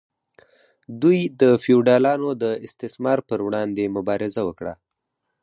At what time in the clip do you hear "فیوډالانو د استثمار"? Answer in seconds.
1.63-3.19